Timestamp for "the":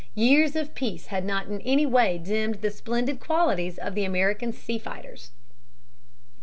2.63-2.71, 3.93-4.03